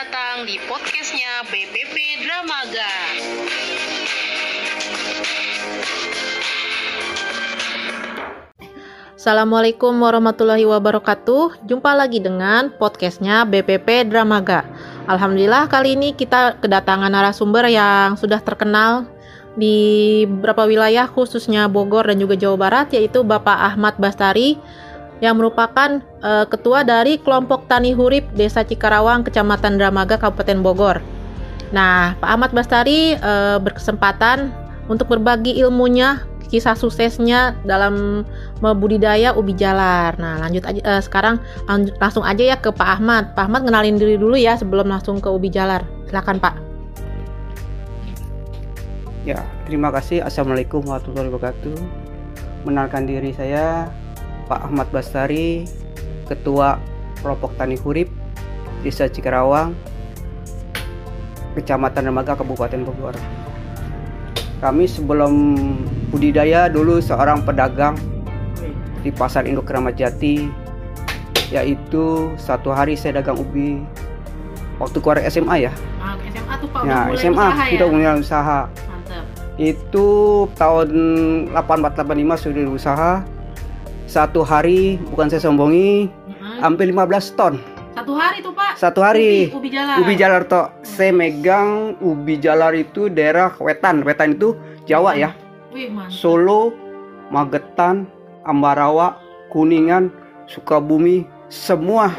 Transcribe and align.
datang 0.00 0.48
di 0.48 0.56
podcastnya 0.64 1.44
BPP 1.52 2.24
Dramaga. 2.24 2.92
Assalamualaikum 9.12 9.92
warahmatullahi 10.00 10.64
wabarakatuh. 10.64 11.68
Jumpa 11.68 11.92
lagi 11.92 12.16
dengan 12.16 12.72
podcastnya 12.80 13.44
BPP 13.44 14.08
Dramaga. 14.08 14.64
Alhamdulillah 15.04 15.68
kali 15.68 16.00
ini 16.00 16.16
kita 16.16 16.56
kedatangan 16.64 17.12
narasumber 17.12 17.68
yang 17.68 18.16
sudah 18.16 18.40
terkenal 18.40 19.04
di 19.52 20.24
beberapa 20.24 20.64
wilayah 20.64 21.12
khususnya 21.12 21.68
Bogor 21.68 22.08
dan 22.08 22.16
juga 22.16 22.40
Jawa 22.40 22.56
Barat 22.56 22.96
yaitu 22.96 23.20
Bapak 23.20 23.76
Ahmad 23.76 24.00
Bastari 24.00 24.56
yang 25.20 25.36
merupakan 25.36 26.00
uh, 26.24 26.48
ketua 26.48 26.84
dari 26.84 27.20
kelompok 27.20 27.68
Tani 27.68 27.92
Hurip 27.92 28.28
Desa 28.32 28.64
Cikarawang 28.64 29.24
Kecamatan 29.24 29.76
Dramaga 29.76 30.16
Kabupaten 30.16 30.58
Bogor. 30.64 30.96
Nah, 31.70 32.18
Pak 32.18 32.28
Ahmad 32.28 32.50
Bastari 32.56 33.14
uh, 33.20 33.60
berkesempatan 33.62 34.50
untuk 34.90 35.12
berbagi 35.12 35.60
ilmunya 35.60 36.24
kisah 36.50 36.74
suksesnya 36.74 37.54
dalam 37.62 38.26
membudidaya 38.58 39.30
ubi 39.38 39.54
jalar. 39.54 40.18
Nah, 40.18 40.42
lanjut 40.42 40.66
aja 40.66 40.82
uh, 40.82 41.02
sekarang 41.04 41.38
langsung 42.02 42.26
aja 42.26 42.42
ya 42.42 42.56
ke 42.58 42.74
Pak 42.74 42.98
Ahmad. 42.98 43.38
Pak 43.38 43.46
Ahmad 43.46 43.62
kenalin 43.62 44.00
diri 44.00 44.18
dulu 44.18 44.34
ya 44.34 44.58
sebelum 44.58 44.90
langsung 44.90 45.22
ke 45.22 45.30
ubi 45.30 45.46
jalar. 45.46 45.86
Silakan 46.10 46.42
Pak. 46.42 46.54
Ya, 49.22 49.44
terima 49.68 49.92
kasih. 49.94 50.24
Assalamualaikum 50.24 50.82
warahmatullahi 50.82 51.28
wabarakatuh. 51.28 51.76
Menalkan 52.66 53.06
diri 53.06 53.30
saya 53.36 53.86
Pak 54.50 54.66
Ahmad 54.66 54.90
Bastari, 54.90 55.62
Ketua 56.26 56.82
Kelompok 57.22 57.54
Tani 57.54 57.78
Hurip 57.78 58.10
Desa 58.82 59.06
Cikarawang, 59.06 59.78
Kecamatan 61.54 62.10
Remaga, 62.10 62.34
Kabupaten 62.34 62.82
Bogor. 62.82 63.14
Kami 64.58 64.90
sebelum 64.90 65.54
budidaya 66.10 66.66
dulu 66.66 66.98
seorang 66.98 67.46
pedagang 67.46 67.94
di 69.06 69.14
Pasar 69.14 69.46
Induk 69.46 69.70
Keramat 69.70 69.94
Jati 69.94 70.50
yaitu 71.54 72.34
satu 72.34 72.74
hari 72.74 72.94
saya 72.94 73.22
dagang 73.22 73.38
ubi 73.38 73.78
waktu 74.82 74.98
keluar 74.98 75.22
SMA 75.30 75.70
ya. 75.70 75.72
Ah, 76.02 76.18
SMA 76.26 76.54
tuh 76.58 76.68
Pak 76.74 76.82
ya, 76.82 76.98
mulai 77.06 77.18
SMA 77.18 77.46
usaha 77.46 77.62
sudah 77.70 77.86
ya? 77.86 77.92
mulai 77.94 78.18
usaha. 78.18 78.60
Mantap. 78.66 79.24
Itu 79.60 80.06
tahun 80.58 80.88
8485 81.54 82.44
sudah 82.44 82.62
usaha. 82.74 83.12
Satu 84.10 84.42
hari 84.42 84.98
bukan 85.14 85.30
saya 85.30 85.38
sombongi, 85.38 86.10
Mm-mm. 86.10 86.58
hampir 86.58 86.90
15 86.90 87.38
ton. 87.38 87.62
Satu 87.94 88.18
hari 88.18 88.42
tuh 88.42 88.50
Pak. 88.50 88.74
Satu 88.74 89.06
hari. 89.06 89.54
Ubi, 89.54 89.54
ubi 89.54 89.68
jalar. 89.70 89.96
Ubi 90.02 90.14
jalar 90.18 90.42
toh. 90.50 90.66
Saya 90.82 91.14
megang 91.14 91.94
ubi 92.02 92.34
jalar 92.42 92.74
itu 92.74 93.06
daerah 93.06 93.54
Wetan. 93.62 94.02
Wetan 94.02 94.34
itu 94.34 94.58
Jawa 94.82 95.14
ya. 95.14 95.30
Wih 95.70 95.94
mantap. 95.94 96.10
Solo, 96.10 96.74
Magetan, 97.30 98.10
Ambarawa, 98.42 99.14
Kuningan, 99.54 100.10
Sukabumi, 100.50 101.22
semua 101.46 102.10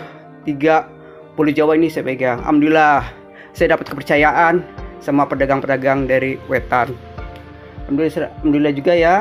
tiga 0.48 0.88
pulau 1.36 1.52
Jawa 1.52 1.76
ini 1.76 1.92
saya 1.92 2.08
pegang. 2.08 2.39
Alhamdulillah, 2.39 3.03
saya 3.52 3.76
dapat 3.76 3.92
kepercayaan 3.92 4.64
sama 5.03 5.28
pedagang-pedagang 5.28 6.08
dari 6.08 6.39
Wetan. 6.48 6.95
Alhamdulillah, 7.83 8.31
alhamdulillah 8.39 8.73
juga 8.80 8.95
ya. 8.95 9.16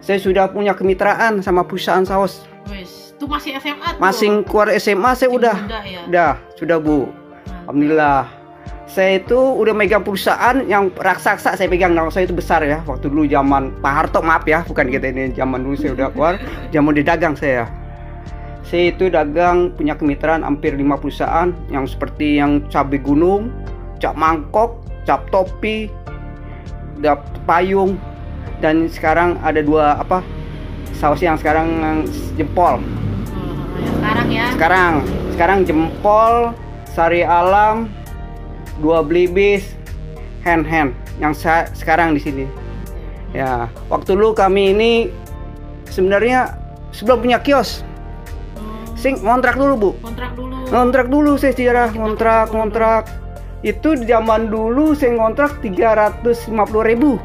Saya 0.00 0.16
sudah 0.16 0.48
punya 0.48 0.72
kemitraan 0.72 1.44
sama 1.44 1.60
perusahaan 1.64 2.04
saus. 2.08 2.48
Itu 3.20 3.28
masih 3.28 3.60
SMA 3.60 3.96
tuh. 3.96 4.00
Masing 4.00 4.32
keluar 4.48 4.72
SMA 4.80 5.12
saya 5.12 5.28
Masih 5.28 5.28
udah, 5.28 5.56
muda 5.60 5.80
ya. 5.84 6.00
udah, 6.08 6.32
sudah 6.56 6.76
bu. 6.80 7.04
Mantap. 7.04 7.68
Alhamdulillah. 7.68 8.20
Saya 8.90 9.22
itu 9.22 9.38
udah 9.38 9.70
megang 9.70 10.02
perusahaan 10.02 10.66
yang 10.66 10.90
raksasa 10.98 11.54
saya 11.54 11.68
pegang 11.70 11.94
nama 11.94 12.10
saya 12.10 12.26
itu 12.26 12.34
besar 12.34 12.64
ya. 12.66 12.82
Waktu 12.88 13.06
dulu 13.06 13.28
zaman 13.28 13.70
Pak 13.78 13.92
Harto 13.92 14.18
maaf 14.18 14.42
ya, 14.48 14.66
bukan 14.66 14.90
kita 14.90 15.14
ini 15.14 15.30
zaman 15.36 15.62
dulu 15.62 15.78
saya 15.78 15.94
udah 15.94 16.08
keluar, 16.10 16.34
zaman 16.74 16.92
di 16.98 17.04
dagang 17.06 17.38
saya. 17.38 17.70
Saya 18.66 18.90
itu 18.90 19.06
dagang 19.06 19.70
punya 19.78 19.94
kemitraan 19.94 20.42
hampir 20.42 20.74
lima 20.74 20.98
perusahaan 20.98 21.54
yang 21.70 21.86
seperti 21.86 22.42
yang 22.42 22.66
cabai 22.66 22.98
gunung, 22.98 23.54
cap 24.02 24.18
mangkok, 24.18 24.82
cap 25.06 25.22
topi, 25.30 25.86
dap 26.98 27.22
payung 27.46 27.94
dan 28.60 28.86
sekarang 28.92 29.40
ada 29.40 29.64
dua 29.64 29.98
apa 29.98 30.20
saus 31.00 31.24
yang 31.24 31.40
sekarang 31.40 32.04
jempol. 32.36 32.76
Oh, 32.76 32.84
yang 33.80 33.94
sekarang 33.96 34.26
ya. 34.28 34.46
Sekarang, 34.52 34.92
sekarang 35.32 35.58
jempol, 35.64 36.52
sari 36.92 37.24
alam, 37.24 37.88
dua 38.84 39.00
belibis, 39.00 39.72
hand 40.44 40.68
hand 40.68 40.92
yang 41.16 41.32
sekarang 41.72 42.12
di 42.12 42.20
sini. 42.20 42.44
Ya, 43.32 43.72
waktu 43.88 44.12
dulu 44.12 44.36
kami 44.36 44.76
ini 44.76 44.92
sebenarnya 45.88 46.60
sebelum 46.92 47.24
punya 47.24 47.38
kios, 47.40 47.80
sing 49.00 49.16
ngontrak 49.24 49.56
dulu 49.56 49.74
bu, 49.78 49.90
kontrak 50.04 50.36
dulu. 50.36 50.56
ngontrak 50.68 51.06
dulu 51.08 51.32
saya 51.40 51.56
sejarah 51.56 51.88
ngontrak 51.96 52.52
ngontrak 52.52 53.08
itu 53.64 53.96
zaman 54.04 54.52
dulu 54.52 54.92
saya 54.92 55.16
ngontrak 55.16 55.62
350.000 55.62 56.90
ribu 56.90 57.16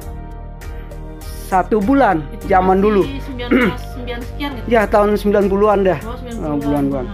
satu 1.55 1.79
bulan 1.79 2.19
zaman 2.51 2.83
dulu 2.83 3.07
19 3.07 3.71
sekian 3.79 4.51
gitu. 4.59 4.67
ya 4.67 4.83
tahun 4.91 5.15
90-an 5.15 5.79
dah 5.87 5.99
Oh, 6.03 6.19
90-an. 6.19 6.43
Oh, 6.43 6.57
bulan-bulan. 6.59 7.05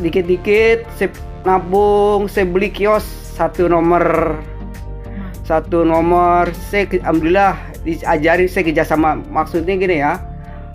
dikit-dikit 0.00 0.88
saya 0.96 1.12
nabung 1.44 2.26
saya 2.26 2.48
beli 2.48 2.72
kios 2.72 3.04
satu 3.36 3.68
nomor 3.68 4.34
satu 5.44 5.84
nomor 5.84 6.48
saya 6.56 6.88
alhamdulillah 7.04 7.54
diajari 7.84 8.48
saya 8.48 8.66
kerjasama 8.66 9.20
maksudnya 9.28 9.76
gini 9.76 10.00
ya 10.00 10.18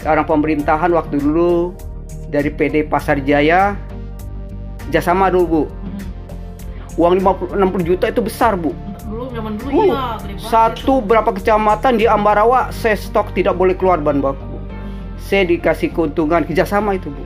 orang 0.06 0.24
pemerintahan 0.30 0.94
waktu 0.94 1.20
dulu 1.20 1.74
dari 2.30 2.54
PD 2.54 2.88
Pasar 2.88 3.20
Jaya 3.26 3.76
kerjasama 4.88 5.34
dulu 5.34 5.46
bu 5.46 5.62
hmm. 5.68 7.02
uang 7.02 7.14
50, 7.20 7.58
60 7.58 7.90
juta 7.90 8.06
itu 8.08 8.22
besar 8.24 8.56
bu 8.56 8.72
zaman 9.34 9.54
dulu 9.58 9.70
Uh, 9.74 9.86
iya, 9.86 10.04
banget 10.22 10.40
satu 10.46 10.94
berapa 11.02 11.30
kecamatan 11.34 11.98
di 11.98 12.06
Ambarawa 12.06 12.70
saya 12.70 12.96
stok 12.96 13.34
tidak 13.34 13.58
boleh 13.58 13.74
keluar 13.74 13.98
bahan 13.98 14.22
baku 14.22 14.54
saya 15.24 15.48
dikasih 15.48 15.96
keuntungan 15.96 16.44
kerjasama 16.44 17.00
itu 17.00 17.08
bu. 17.08 17.24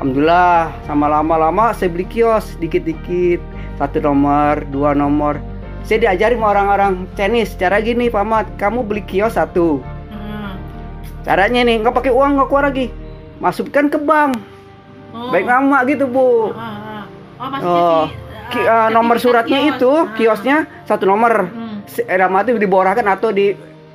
Alhamdulillah 0.00 0.72
sama 0.88 1.06
lama-lama 1.08 1.70
saya 1.76 1.92
beli 1.92 2.08
kios 2.08 2.56
dikit-dikit. 2.58 3.40
Satu 3.76 4.00
nomor 4.00 4.64
dua 4.72 4.96
nomor. 4.96 5.36
Saya 5.84 6.02
diajari 6.02 6.34
sama 6.34 6.56
orang-orang 6.56 7.06
Chinese 7.14 7.54
cara 7.60 7.78
gini 7.78 8.08
Pak 8.08 8.24
Ahmad 8.24 8.46
kamu 8.56 8.82
beli 8.88 9.04
kios 9.04 9.36
satu. 9.36 9.78
Itu. 9.78 9.84
Hmm. 10.10 10.58
caranya 11.22 11.60
nih 11.62 11.84
nggak 11.84 11.94
pakai 11.94 12.12
uang 12.12 12.40
nggak 12.40 12.48
keluar 12.48 12.64
lagi. 12.72 12.86
Masukkan 13.38 13.86
ke 13.92 14.00
bank. 14.00 14.34
Oh. 15.16 15.32
baik 15.32 15.48
nama 15.48 15.80
gitu 15.88 16.08
bu. 16.08 16.50
Ah, 16.50 16.60
ah. 16.60 17.04
Oh, 17.36 17.48
maksudnya 17.52 17.72
Oh, 17.72 18.04
si, 18.08 18.25
Ki- 18.48 18.62
eh, 18.62 18.88
nomor 18.88 19.16
suratnya 19.16 19.58
kios. 19.60 19.70
itu 19.74 19.90
Ah. 19.90 20.12
kiosnya 20.12 20.56
satu 20.82 21.04
nomor 21.04 21.32
Hmm. 21.44 21.82
Se- 21.84 22.02
dalam 22.02 22.32
arti 22.32 22.52
diborahkan 22.52 23.06
atau 23.08 23.30
di 23.30 23.54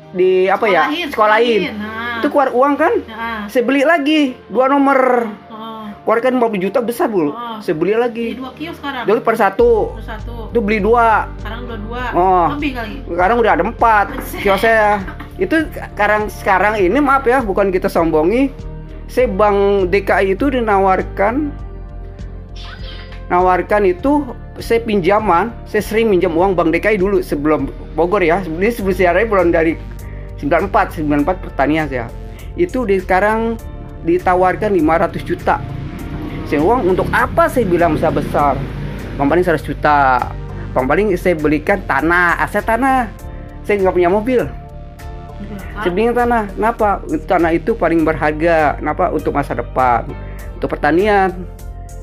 di 0.10 0.44
apa 0.46 0.66
ya 0.66 0.86
Sekolahin, 0.86 1.08
sekolahin 1.08 1.62
Nah. 1.74 2.20
itu 2.20 2.28
keluar 2.28 2.50
uang 2.50 2.74
kan 2.76 2.94
Ah. 3.08 3.48
saya 3.48 3.62
beli 3.62 3.82
lagi 3.82 4.20
dua 4.46 4.68
nomor 4.68 5.00
Oh. 5.48 5.88
keluarkan 6.04 6.36
50 6.36 6.60
juta 6.62 6.80
besar 6.80 7.08
bu 7.08 7.30
Oh. 7.30 7.60
saya 7.60 7.72
beli 7.74 7.94
Jadi 7.94 8.02
lagi 8.02 8.28
dua 8.36 8.52
kios 8.52 8.76
sekarang. 8.76 9.04
dulu 9.06 9.20
per 9.22 9.36
satu 9.36 9.96
itu 10.50 10.60
beli 10.60 10.80
dua 10.80 11.32
Sekarang 11.38 11.62
dua 11.64 11.78
dua. 11.80 12.04
Oh. 12.12 12.46
Lebih 12.54 12.72
kali. 12.74 12.96
sekarang 13.08 13.36
udah 13.38 13.52
ada 13.54 13.64
empat 13.64 14.06
kios 14.38 14.60
saya 14.60 15.00
itu 15.38 15.56
sekarang 15.90 16.28
sekarang 16.28 16.74
ini 16.76 16.98
maaf 16.98 17.24
ya 17.24 17.40
bukan 17.40 17.70
kita 17.70 17.88
sombongi 17.88 18.52
saya 19.08 19.28
bank 19.28 19.58
DKI 19.88 20.36
itu 20.36 20.52
dinawarkan 20.52 21.56
nawarkan 23.32 23.88
itu 23.88 24.28
saya 24.60 24.84
pinjaman 24.84 25.56
saya 25.64 25.80
sering 25.80 26.12
minjam 26.12 26.36
uang 26.36 26.52
bank 26.52 26.76
DKI 26.76 27.00
dulu 27.00 27.24
sebelum 27.24 27.72
Bogor 27.96 28.20
ya. 28.20 28.44
Ini 28.44 28.68
sebelum 28.76 28.92
saya 28.92 29.24
belum 29.24 29.56
dari 29.56 29.80
94 30.44 31.00
94 31.00 31.46
pertanian 31.48 31.88
saya. 31.88 32.12
Itu 32.60 32.84
di 32.84 33.00
sekarang 33.00 33.56
ditawarkan 34.04 34.76
500 34.76 35.24
juta. 35.24 35.64
Saya 36.52 36.60
uang 36.60 36.92
untuk 36.92 37.08
apa 37.16 37.48
saya 37.48 37.64
bilang 37.64 37.96
besar 37.96 38.12
besar? 38.12 38.60
Bang 39.16 39.32
paling 39.32 39.48
100 39.48 39.64
juta. 39.64 40.28
Bang 40.76 40.84
paling 40.84 41.16
saya 41.16 41.40
belikan 41.40 41.80
tanah 41.88 42.44
aset 42.44 42.68
tanah. 42.68 43.08
Saya 43.64 43.80
nggak 43.80 43.96
punya 43.96 44.12
mobil. 44.12 44.44
Belikan 45.88 46.28
tanah. 46.28 46.52
Kenapa? 46.52 47.00
Tanah 47.24 47.52
itu 47.56 47.72
paling 47.72 48.04
berharga. 48.04 48.76
Kenapa? 48.76 49.16
Untuk 49.16 49.32
masa 49.32 49.56
depan. 49.56 50.12
Untuk 50.60 50.68
pertanian 50.76 51.32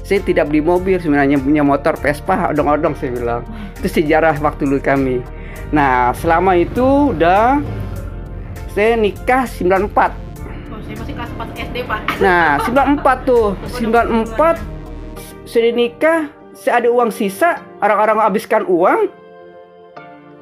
saya 0.08 0.25
tidak 0.25 0.49
beli 0.49 0.64
mobil 0.64 0.96
sebenarnya 0.96 1.37
punya 1.37 1.60
motor 1.60 1.93
Vespa 2.00 2.49
odong-odong 2.49 2.96
saya 2.96 3.12
bilang 3.12 3.43
itu 3.76 4.00
sejarah 4.00 4.40
waktu 4.40 4.64
dulu 4.64 4.81
kami 4.81 5.20
nah 5.69 6.16
selama 6.16 6.56
itu 6.56 7.12
udah 7.12 7.60
saya 8.72 8.96
nikah 8.96 9.44
94 9.44 10.26
Oh, 10.69 10.81
saya 10.84 10.94
masih 11.00 11.14
kelas 11.16 11.32
4 11.34 11.64
SD, 11.75 11.76
Pak. 11.90 12.00
Nah, 12.22 12.60
94 13.02 13.26
tuh. 13.26 13.56
94 13.82 14.60
sudah 15.49 15.72
nikah 15.75 16.19
saya 16.55 16.82
ada 16.84 16.88
uang 16.90 17.10
sisa, 17.14 17.62
orang-orang 17.78 18.19
habiskan 18.19 18.62
uang, 18.66 19.10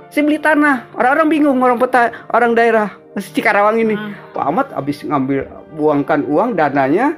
saya 0.09 0.23
beli 0.25 0.41
tanah. 0.41 0.89
Orang-orang 0.97 1.29
bingung 1.29 1.61
orang 1.61 1.77
peta, 1.77 2.09
orang 2.33 2.57
daerah 2.57 2.89
Cikarawang 3.17 3.81
ini. 3.81 3.97
Hmm. 3.97 4.13
Pak 4.37 4.45
Ahmad 4.45 4.67
habis 4.77 5.01
ngambil 5.01 5.49
buangkan 5.77 6.21
uang 6.29 6.53
dananya 6.57 7.17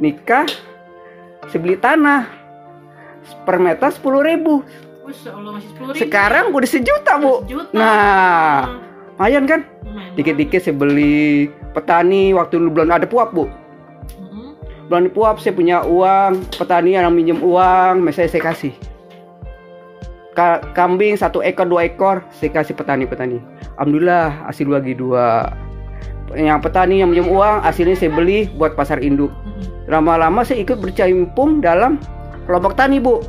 nikah, 0.00 0.48
saya 1.50 1.60
beli 1.60 1.76
tanah 1.80 2.28
per 3.48 3.56
meter 3.60 3.88
sepuluh 3.92 4.20
ribu. 4.20 4.64
Sekarang 5.92 6.52
udah 6.52 6.68
sejuta 6.68 7.20
bu. 7.20 7.44
Sejuta. 7.44 7.76
Nah, 7.76 8.80
lumayan 9.16 9.44
kan? 9.44 9.60
Dikit-dikit 10.16 10.64
saya 10.64 10.76
beli 10.76 11.52
petani 11.76 12.32
waktu 12.32 12.56
dulu 12.56 12.80
belum 12.80 12.92
ada 12.92 13.04
puap 13.04 13.36
bu. 13.36 13.48
Ada 14.88 15.10
puap 15.10 15.42
saya 15.42 15.56
punya 15.56 15.82
uang, 15.82 16.44
petani 16.54 16.94
yang 16.94 17.10
minjem 17.10 17.40
uang, 17.42 18.04
saya 18.14 18.30
saya 18.30 18.44
kasih. 18.44 18.72
Ka- 20.36 20.62
kambing 20.74 21.14
satu 21.18 21.42
ekor 21.42 21.66
dua 21.66 21.86
ekor 21.88 22.22
saya 22.34 22.50
kasih 22.50 22.74
petani-petani. 22.78 23.42
Alhamdulillah 23.74 24.46
hasil 24.46 24.70
lagi 24.70 24.94
dua. 24.94 25.50
Yang 26.32 26.58
petani 26.64 27.04
yang 27.04 27.12
minjem 27.12 27.28
uang 27.28 27.60
hasilnya 27.60 27.94
saya 27.94 28.08
beli 28.08 28.48
buat 28.50 28.72
pasar 28.72 28.98
induk. 28.98 29.28
Lama-lama 29.84 30.40
saya 30.40 30.64
ikut 30.64 30.80
bercaimpung 30.80 31.60
dalam 31.60 32.00
kelompok 32.46 32.72
tani 32.72 32.96
bu. 32.96 33.20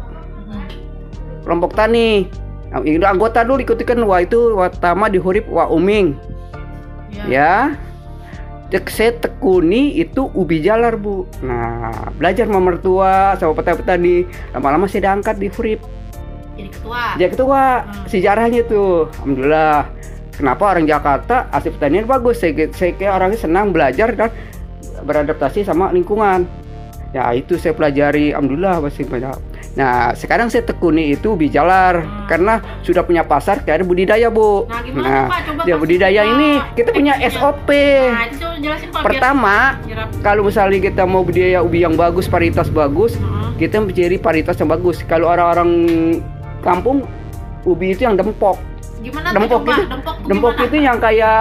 Kelompok 1.44 1.75
tani. 1.75 2.25
Nah, 2.65 2.81
itu 2.81 3.00
anggota 3.01 3.39
dulu 3.39 3.62
ikutikan 3.62 4.01
wah 4.03 4.19
itu 4.19 4.51
pertama 4.53 5.07
di 5.07 5.15
hurip 5.15 5.47
wah 5.47 5.68
uming 5.68 6.18
Ya. 7.30 7.71
ya 8.68 8.83
saya 8.92 9.15
tekuni 9.15 9.95
itu 9.95 10.27
ubi 10.36 10.59
jalar 10.59 11.00
bu 11.00 11.24
nah 11.39 12.12
belajar 12.12 12.44
sama 12.44 12.59
mertua 12.59 13.39
sama 13.39 13.56
petani-petani 13.56 14.27
lama-lama 14.51 14.83
saya 14.83 15.07
diangkat 15.07 15.39
di 15.39 15.48
hurip 15.48 15.80
Jadi 16.57 16.69
ketua. 16.74 17.01
jadi 17.15 17.30
ketua 17.31 17.62
Hmm. 17.80 18.06
sejarahnya 18.12 18.62
tuh 18.68 19.07
alhamdulillah 19.15 19.94
kenapa 20.36 20.70
orang 20.70 20.86
Jakarta 20.86 21.48
asli 21.50 21.72
pertanian 21.72 22.06
bagus 22.06 22.38
saya, 22.38 22.52
saya 22.70 22.92
kayak 22.92 23.14
orangnya 23.14 23.40
senang 23.40 23.72
belajar 23.72 24.12
dan 24.12 24.30
beradaptasi 24.98 25.64
sama 25.64 25.90
lingkungan 25.90 26.46
ya 27.12 27.32
itu 27.32 27.56
saya 27.56 27.72
pelajari 27.72 28.32
alhamdulillah 28.32 28.80
masih 28.82 29.06
banyak 29.06 29.36
nah 29.72 30.12
sekarang 30.12 30.48
saya 30.48 30.64
tekuni 30.64 31.12
itu 31.12 31.32
ubi 31.32 31.48
jalar 31.48 32.00
Hmm. 32.00 32.28
karena 32.28 32.54
sudah 32.80 33.04
punya 33.04 33.24
pasar 33.24 33.60
kayak 33.62 33.84
budidaya 33.84 34.28
bu 34.28 34.64
Nah, 34.66 34.80
gimana 34.82 35.28
Pak? 35.28 35.40
Coba 35.46 35.62
ya 35.64 35.76
budidaya 35.76 36.22
Pak. 36.22 36.32
ini 36.32 36.50
kita 36.74 36.90
punya 36.92 37.14
Tekniknya. 37.14 37.36
SOP 37.38 37.70
Nah, 37.70 38.24
itu 38.26 38.48
jelasin 38.62 38.88
Pak. 38.90 39.02
pertama 39.04 39.56
biar 39.82 40.00
kalau 40.22 40.42
misalnya 40.44 40.80
kita 40.82 41.04
mau 41.04 41.22
budidaya 41.22 41.60
ubi 41.60 41.84
yang 41.84 41.94
bagus 41.94 42.26
varietas 42.26 42.68
bagus 42.70 43.16
Heeh. 43.16 43.50
kita 43.58 43.80
mencari 43.80 44.16
varietas 44.18 44.56
yang 44.58 44.70
bagus 44.70 45.04
kalau 45.04 45.28
orang-orang 45.28 45.70
kampung 46.62 47.04
ubi 47.64 47.92
itu 47.92 48.04
yang 48.04 48.16
dempok 48.16 48.56
Gimana 49.06 49.28
tuh 49.28 49.36
dempok 49.38 49.62
itu 49.62 49.81
Dempok 49.86 50.16
dempok 50.25 50.52
gimana? 50.52 50.66
itu 50.66 50.75
yang 50.81 50.98
kayak 50.98 51.40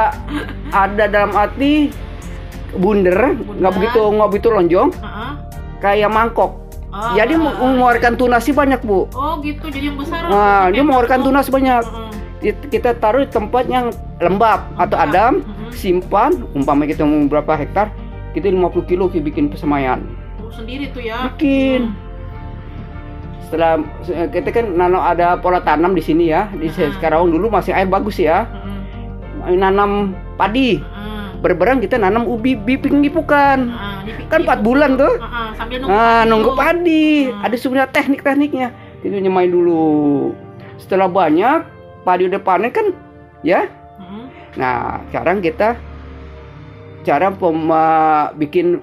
ada 0.71 1.05
dalam 1.07 1.33
arti 1.33 1.73
bunder 2.75 3.19
nggak 3.55 3.73
begitu 3.73 4.01
nggak 4.05 4.29
begitu 4.29 4.49
lonjong 4.51 4.89
Heeh. 4.93 5.33
kayak 5.81 6.11
mangkok 6.11 6.53
Oh, 6.91 7.11
jadi 7.13 7.35
oh. 7.35 7.43
mengeluarkan 7.59 8.15
tunas 8.15 8.39
sih 8.41 8.53
banyak 8.53 8.79
bu 8.81 9.11
Oh 9.11 9.43
gitu, 9.43 9.67
jadi 9.67 9.91
yang 9.91 9.99
besar. 9.99 10.31
nah 10.31 10.71
dia 10.71 10.79
mengeluarkan 10.81 11.21
tunas 11.23 11.49
banyak 11.49 11.83
Heeh. 11.83 12.13
It- 12.45 12.69
kita 12.69 12.95
taruh 12.95 13.25
di 13.25 13.31
tempat 13.33 13.67
yang 13.67 13.91
lembab 14.21 14.63
atau 14.77 14.95
Lembab. 14.95 15.11
adem 15.11 15.33
Mhm. 15.41 15.71
simpan 15.73 16.31
umpama 16.53 16.85
kita 16.85 17.03
mau 17.03 17.19
berapa 17.25 17.51
hektar 17.57 17.91
kita 18.31 18.47
50 18.47 18.85
kilo 18.85 19.09
kita 19.09 19.25
bikin 19.25 19.49
pesemayan 19.49 20.07
Oh, 20.39 20.47
sendiri 20.49 20.87
tuh 20.89 21.03
ya. 21.03 21.27
bikin 21.29 21.91
setelah 23.45 23.79
kita 24.29 24.49
kan 24.51 24.67
nanam 24.71 24.99
ada 24.99 25.37
pola 25.37 25.61
tanam 25.61 25.93
di 25.93 26.01
sini 26.01 26.29
ya 26.29 26.49
di 26.51 26.67
Mhm. 26.67 26.99
Karawang 26.99 27.29
dulu 27.29 27.47
masih 27.49 27.71
air 27.71 27.87
bagus 27.87 28.17
ya 28.17 28.49
Heeh. 28.49 29.55
nanam 29.55 30.13
padi 30.35 30.81
Heeh. 30.81 31.27
berberang 31.39 31.79
kita 31.79 31.95
nanam 31.95 32.25
ubi 32.25 32.55
biping 32.55 33.01
gipukan 33.01 33.69
Heeh, 33.69 33.97
dipik- 34.09 34.29
kan 34.29 34.41
4 34.43 34.61
bulan 34.61 34.97
tuh 34.97 35.15
Heeh, 35.15 35.49
sambil 35.55 35.77
nunggu. 35.79 35.93
nah 35.93 36.17
padi 36.17 36.29
nunggu 36.29 36.51
padi 36.55 37.07
Hmm. 37.29 37.45
ada 37.45 37.57
sebenarnya 37.57 37.91
teknik-tekniknya 37.91 38.69
itu 39.01 39.15
nyemain 39.15 39.47
dulu 39.47 40.33
setelah 40.77 41.07
banyak 41.07 41.61
padi 42.03 42.27
udah 42.27 42.41
panen 42.41 42.69
kan 42.69 42.87
ya 43.43 43.69
Heeh. 43.69 44.25
nah 44.57 45.05
sekarang 45.07 45.39
kita 45.39 45.77
cara 47.05 47.29
pem- 47.29 47.69
bikin 48.35 48.81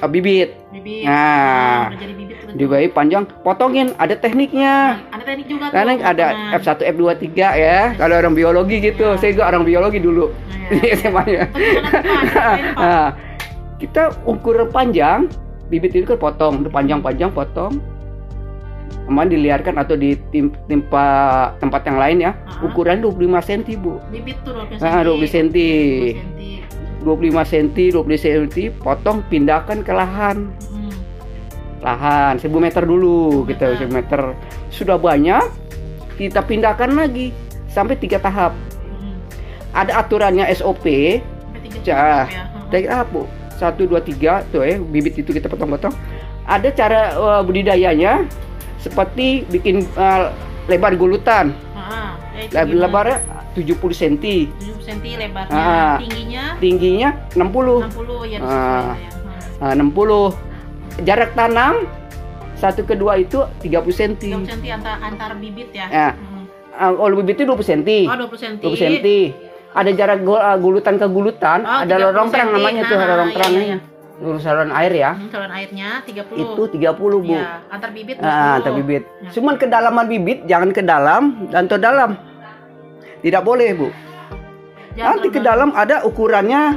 uh, 0.00 0.10
bibit. 0.10 0.56
Bibit. 0.72 1.04
Nah, 1.04 1.92
udah 1.92 2.00
jadi 2.00 2.14
bibit 2.16 2.36
tuh. 2.42 2.56
di 2.56 2.64
bayi 2.66 2.88
panjang. 2.88 3.24
Potongin 3.44 3.92
ada 4.00 4.16
tekniknya. 4.16 4.98
Ada 5.12 5.22
teknik 5.24 5.46
juga 5.46 5.64
tuh. 5.68 5.74
karena 5.76 5.92
ada 6.00 6.26
Nah, 6.32 6.58
F1 6.58 6.80
F2 6.96 7.04
3 7.30 7.60
ya. 7.60 7.78
Kalau 7.96 8.14
orang 8.16 8.34
biologi 8.34 8.76
gitu. 8.80 9.14
Ya. 9.14 9.18
saya 9.20 9.30
juga 9.36 9.46
orang 9.52 9.62
biologi 9.68 9.98
dulu. 10.00 10.32
Nah, 10.32 10.68
di 10.80 10.88
ya. 10.88 10.94
SMA 10.96 11.22
nya 11.28 11.42
Terus 11.52 11.68
gimana 11.68 11.98
tuh, 12.00 12.14
Pak? 12.14 12.26
Ceritain, 12.32 12.64
Pak. 12.74 12.74
nah, 12.80 13.08
kita 13.80 14.02
ukuran 14.24 14.68
panjang. 14.72 15.20
Bibit 15.70 15.94
itu 15.94 16.06
kan 16.08 16.18
potong 16.18 16.66
panjang-panjang 16.66 17.30
potong. 17.30 17.78
Aman 19.06 19.26
diliarkan 19.26 19.74
atau 19.78 19.98
di 19.98 20.14
tim, 20.30 20.54
timpa 20.70 21.50
tempat 21.58 21.82
yang 21.86 21.98
lain 21.98 22.16
ya. 22.26 22.32
Ukuran 22.62 23.02
25 23.02 23.42
cm 23.42 23.62
bu. 23.82 23.98
Bibit 24.10 24.38
tuh 24.46 24.54
20 24.54 24.78
nah 24.82 25.02
20 25.02 25.26
cm 25.26 25.48
20 25.50 26.79
25 27.02 27.32
cm 27.44 27.96
20 27.96 28.16
cm 28.16 28.44
potong 28.78 29.24
pindahkan 29.26 29.80
ke 29.80 29.92
lahan 29.92 30.52
Hmm. 30.70 30.92
lahan 31.80 32.34
1000 32.36 32.60
meter 32.60 32.82
dulu 32.84 33.44
gitu 33.48 33.64
Meter. 33.64 33.88
1000 33.88 33.92
meter 33.92 34.20
sudah 34.68 34.96
banyak 34.96 35.44
kita 36.16 36.44
pindahkan 36.44 36.92
lagi 36.92 37.32
sampai 37.66 37.96
tiga 37.96 38.20
tahap 38.20 38.52
Hmm. 38.84 39.16
ada 39.72 40.04
aturannya 40.04 40.44
SOP 40.52 40.84
Sampai 41.20 41.60
tiga 41.64 41.78
Cah. 41.82 42.26
tahap 42.68 43.08
ya. 43.10 43.24
Satu 43.60 43.84
dua 43.84 44.00
tiga 44.00 44.40
tuh 44.48 44.64
ya 44.64 44.80
bibit 44.80 45.20
itu 45.20 45.36
kita 45.36 45.44
potong-potong 45.44 45.92
ada 46.48 46.72
cara 46.72 47.12
uh, 47.14 47.42
budidayanya 47.44 48.24
seperti 48.80 49.44
bikin 49.46 49.84
uh, 49.94 50.32
lebar 50.64 50.96
gulutan. 50.96 51.52
Ya, 52.30 52.40
itu 52.40 52.52
Leb- 52.52 52.68
gimana? 52.68 52.82
lebarnya 52.82 53.18
70 53.52 53.92
cm 53.92 54.14
70 54.56 54.80
cm 54.80 55.06
lebarnya, 55.18 55.50
Ah. 55.52 55.96
tingginya 55.98 56.44
tingginya 56.56 57.08
60 57.32 57.82
60 57.84 58.22
ya. 58.24 58.38
Ah. 58.38 58.94
sesuai 58.94 59.00
ya. 59.00 59.10
Nah, 59.60 59.72
60 59.76 60.20
jarak 61.00 61.30
tanam 61.32 61.74
satu 62.54 62.82
kedua 62.82 63.16
itu 63.16 63.40
30 63.58 63.90
cm 63.90 64.12
30 64.16 64.46
cm 64.46 64.64
antar 64.74 64.96
antar 65.00 65.30
bibit 65.34 65.68
ya. 65.70 65.86
Ya. 65.88 66.08
Hmm. 66.12 66.44
kalau 66.96 67.16
bibit 67.16 67.36
itu 67.36 67.44
20 67.44 67.60
cm 67.60 67.82
Oh, 68.06 68.16
20 68.20 68.36
cm. 68.36 68.54
20 68.62 68.76
cm 68.78 69.06
ada 69.70 69.90
jarak 69.92 70.18
gu- 70.20 70.44
gulutan 70.58 70.94
ke 70.96 71.06
gulutan 71.06 71.58
Oh, 71.60 71.82
ada 71.82 71.92
30 71.92 72.04
lorong 72.04 72.28
terang 72.28 72.48
namanya 72.50 72.82
tuh 72.84 72.96
Nah, 72.96 73.06
lorong 73.06 73.28
iya, 73.28 73.36
terang 73.36 73.52
iya, 73.52 73.62
iya. 73.64 73.78
Lurus 74.20 74.44
saluran 74.44 74.68
air 74.70 74.92
ya 74.92 75.10
Hmm, 75.12 75.28
saluran 75.28 75.48
airnya 75.50 75.88
30. 76.04 76.36
itu 76.36 76.62
30 76.70 76.92
bu 77.18 77.34
Ya, 77.34 77.64
antar 77.66 77.90
bibit 77.90 78.20
Ah, 78.20 78.28
20. 78.52 78.56
antar 78.60 78.72
bibit. 78.76 79.02
Ya. 79.18 79.30
Cuman 79.32 79.54
kedalaman 79.56 80.06
bibit 80.06 80.38
jangan 80.44 80.70
ke 80.70 80.82
dalam 80.82 81.22
dan 81.48 81.64
ke 81.64 81.76
dalam. 81.76 82.20
Tidak 83.20 83.42
boleh, 83.42 83.76
Bu. 83.76 83.88
Jangan 84.92 85.16
Nanti 85.16 85.28
ke 85.28 85.40
dalam 85.40 85.70
ada 85.72 86.04
ukurannya 86.04 86.76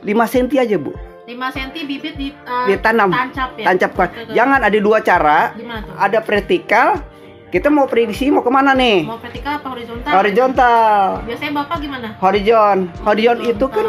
5 0.00 0.24
cm 0.24 0.46
aja, 0.54 0.76
Bu. 0.76 0.92
5 1.24 1.48
cm 1.50 1.68
bibit 1.84 2.14
di 2.16 2.28
uh, 2.44 2.68
Ditanam. 2.68 3.08
tancap 3.08 3.56
ya. 3.56 3.64
Tancapkan. 3.64 4.08
Jangan 4.30 4.60
ada 4.60 4.78
dua 4.78 5.00
cara. 5.00 5.56
Ada 5.96 6.20
vertikal. 6.20 7.00
Kita 7.48 7.70
mau 7.70 7.86
prediksi 7.86 8.28
mau 8.28 8.42
ke 8.42 8.50
mana 8.50 8.74
nih? 8.74 9.06
Mau 9.06 9.16
vertikal 9.16 9.56
apa 9.56 9.68
horizontal? 9.70 10.10
Horizontal. 10.12 11.22
Biasanya 11.22 11.52
Bapak 11.54 11.76
gimana? 11.78 12.08
Horizon. 12.18 12.78
Horizon 13.00 13.38
itu 13.40 13.66
kan 13.68 13.86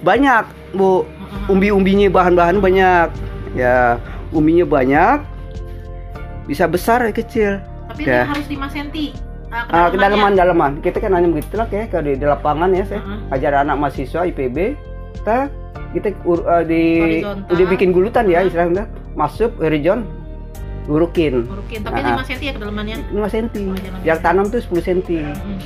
banyak, 0.00 0.44
Bu. 0.72 1.04
Umbi-umbinya 1.46 2.08
bahan-bahan 2.08 2.58
banyak. 2.58 3.08
Ya, 3.52 3.98
umbinya 4.30 4.64
banyak. 4.64 5.22
Bisa 6.44 6.66
besar 6.66 7.00
kecil. 7.10 7.60
Tapi 7.86 8.04
Ya. 8.04 8.24
harus 8.24 8.44
5 8.46 8.68
cm. 8.68 9.12
Uh, 9.46 9.70
Ah, 9.70 9.86
kedalaman 9.86 10.34
dalaman 10.34 10.82
kita 10.82 10.98
kan 10.98 11.14
hanya 11.14 11.30
begitu 11.30 11.54
lah 11.54 11.70
kayak 11.70 11.86
kalau 11.88 12.04
di, 12.04 12.18
di 12.18 12.26
lapangan 12.26 12.74
ya 12.74 12.82
saya 12.84 12.98
Heeh. 12.98 13.34
ajar 13.38 13.62
anak 13.62 13.78
mahasiswa 13.78 14.26
IPB 14.26 14.74
kita 15.14 15.46
kita 15.94 16.08
eh, 16.10 16.62
di 16.66 16.82
Horizontal. 17.22 17.52
udah 17.54 17.66
bikin 17.70 17.88
gulutan 17.94 18.24
ya 18.26 18.42
Heeh. 18.42 18.50
istilahnya 18.50 18.84
masuk 19.14 19.54
horizon 19.56 20.10
urukin 20.84 21.46
Urukin, 21.46 21.80
tapi 21.80 22.02
Ah. 22.02 22.18
5 22.18 22.26
cm 22.26 22.40
ya 22.42 22.52
kedalamannya. 22.52 22.96
5 23.08 23.28
cm 23.30 23.46
Oh, 23.62 23.78
jangan 23.78 24.00
yang 24.02 24.18
tanam 24.18 24.44
tuh 24.50 24.58
10 24.58 24.82
cm 24.82 25.22
Hmm. 25.22 25.58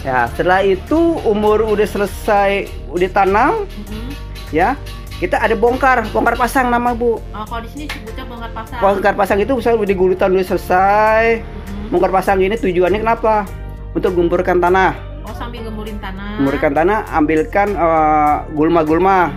ya 0.00 0.18
setelah 0.30 0.60
itu 0.62 1.00
umur 1.26 1.66
udah 1.66 1.88
selesai 1.88 2.50
udah 2.86 3.10
tanam 3.10 3.66
Hmm. 3.66 4.05
Ya 4.48 4.78
kita 5.16 5.38
ada 5.38 5.52
bongkar 5.52 6.04
bongkar 6.10 6.36
pasang 6.36 6.68
nama 6.68 6.92
bu 6.92 7.16
Oh, 7.32 7.44
kalau 7.44 7.60
di 7.60 7.70
sini 7.70 7.84
sebutnya 7.88 8.24
bongkar 8.24 8.50
pasang. 8.52 8.78
bongkar 8.78 9.14
pasang 9.14 9.38
itu 9.38 9.52
misalnya 9.52 9.78
udah 9.80 9.96
gulutan 9.96 10.28
udah 10.30 10.46
selesai 10.46 11.24
Hmm. 11.40 11.88
bongkar 11.88 12.12
pasang 12.12 12.38
ini 12.38 12.54
tujuannya 12.54 13.00
kenapa 13.00 13.48
untuk 13.92 14.12
gemburkan 14.12 14.58
tanah 14.58 14.92
Oh, 15.22 15.32
sambil 15.32 15.58
gemurin 15.60 15.98
tanah. 15.98 16.36
gemburkan 16.36 16.72
tanah 16.72 16.98
ambilkan 17.10 17.68
eh, 17.70 18.34
gulma-gulma 18.52 19.32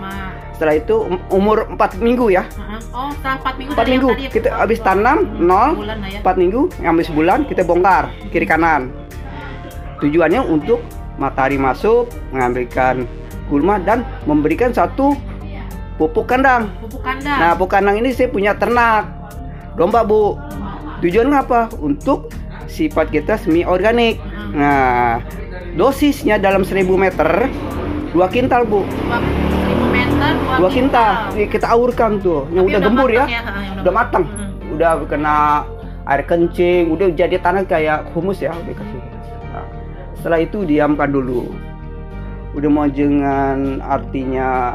setelah 0.52 0.76
itu 0.76 0.92
um- 1.00 1.24
umur 1.32 1.64
4 1.66 1.96
minggu 1.98 2.28
ya. 2.28 2.44
Oh, 2.92 3.08
setelah 3.10 3.40
4 3.40 3.56
minggu 3.56 3.72
4 3.72 3.78
dari 3.78 3.80
yang 3.80 3.92
minggu 3.96 4.08
tadi 4.12 4.22
ya, 4.22 4.30
kita 4.30 4.48
Pak? 4.50 4.58
habis 4.60 4.78
tanam 4.78 5.18
Hmm, 5.18 5.40
nol 5.42 5.70
ya. 6.04 6.20
4 6.20 6.36
minggu 6.36 6.60
ngambil 6.78 7.04
sebulan 7.06 7.38
kita 7.48 7.62
bongkar 7.64 8.04
kiri 8.28 8.44
kanan 8.44 8.92
tujuannya 9.98 10.40
untuk 10.42 10.84
matahari 11.16 11.56
masuk 11.56 12.08
mengambilkan 12.30 13.04
gulma 13.50 13.82
dan 13.82 14.06
memberikan 14.24 14.70
satu 14.70 15.12
pupuk 15.98 16.24
kandang. 16.24 16.70
Pupuk 16.80 17.02
kandang. 17.02 17.36
nah 17.36 17.52
pupuk 17.52 17.74
kandang 17.74 17.98
ini 17.98 18.14
saya 18.14 18.30
punya 18.30 18.54
ternak. 18.54 19.10
Domba 19.74 20.00
bu. 20.00 20.38
Tujuannya 21.02 21.36
apa? 21.36 21.68
Untuk 21.76 22.30
sifat 22.64 23.10
kita 23.10 23.34
semi 23.36 23.66
organik. 23.66 24.16
Heeh. 24.16 24.54
nah 24.54 25.20
dosisnya 25.74 26.34
dalam 26.36 26.62
1000 26.62 26.86
meter 26.94 27.50
2 28.10 28.18
kintal 28.28 28.64
bu. 28.64 28.82
Dua- 28.82 29.20
1000 29.20 29.86
meter, 29.90 30.30
2 30.56 30.58
2 30.62 30.70
kintal. 30.70 31.10
Ini 31.34 31.46
kita 31.46 31.66
aurkan 31.68 32.18
tuh. 32.18 32.46
Yang 32.50 32.64
Tapi 32.64 32.70
udah 32.70 32.80
gembur 32.80 33.10
ya, 33.10 33.24
yang 33.26 33.46
udah 33.80 33.92
matang 33.92 34.24
Hmm. 34.26 34.74
udah 34.76 34.90
kena 35.04 35.64
air 36.04 36.22
kencing 36.24 36.90
udah 36.90 37.06
jadi 37.12 37.36
tanah 37.38 37.64
kayak 37.64 38.10
humus 38.12 38.40
ya 38.40 38.50
udah 38.50 38.74
kasih 38.74 39.00
Nah, 39.50 39.64
setelah 40.12 40.40
itu 40.40 40.64
diamkan 40.64 41.08
dulu 41.08 41.48
udah 42.50 42.70
mau 42.70 42.86
dengan 42.86 43.78
artinya 43.80 44.74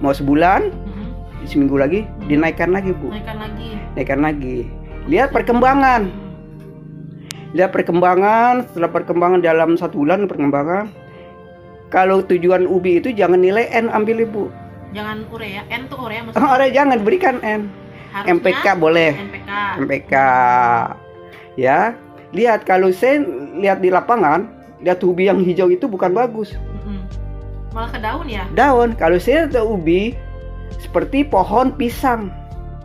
mau 0.00 0.10
sebulan 0.10 0.70
Hmm. 0.70 1.46
seminggu 1.46 1.76
lagi 1.78 2.04
dinaikkan 2.26 2.70
lagi 2.70 2.90
bu. 2.92 3.08
Naikkan 3.08 3.38
lagi. 3.38 3.68
naikkan 3.94 4.20
lagi. 4.20 4.58
Lihat 5.08 5.30
perkembangan. 5.32 6.10
Lihat 7.56 7.70
perkembangan. 7.72 8.68
Setelah 8.70 8.90
perkembangan 8.92 9.40
dalam 9.40 9.74
satu 9.74 10.02
bulan 10.02 10.28
perkembangan. 10.28 10.92
Kalau 11.90 12.22
tujuan 12.22 12.70
ubi 12.70 13.02
itu 13.02 13.10
jangan 13.10 13.42
nilai 13.42 13.66
N 13.72 13.90
ambil 13.90 14.22
ibu. 14.22 14.46
Jangan 14.90 15.26
urea, 15.30 15.62
N 15.70 15.86
tuh 15.90 15.98
urea 16.02 16.22
maksudnya. 16.22 16.42
oh, 16.42 16.50
orang 16.54 16.70
jangan 16.70 16.98
berikan 17.02 17.36
N. 17.42 17.66
Harusnya 18.10 18.34
MPK 18.38 18.66
boleh. 18.78 19.10
NPK. 19.14 19.50
MPK 19.86 20.14
ya. 21.56 21.94
Lihat 22.30 22.62
kalau 22.62 22.94
saya 22.94 23.22
lihat 23.58 23.82
di 23.82 23.90
lapangan 23.90 24.46
lihat 24.80 25.02
ubi 25.02 25.26
yang 25.26 25.42
hijau 25.42 25.66
itu 25.66 25.90
bukan 25.90 26.14
bagus. 26.14 26.54
Malah 27.70 27.90
ke 27.90 27.98
daun 27.98 28.26
ya. 28.26 28.44
daun 28.50 28.98
kalau 28.98 29.14
saya 29.16 29.46
lihat 29.46 29.62
ubi 29.62 30.18
seperti 30.76 31.22
pohon 31.22 31.70
pisang 31.70 32.34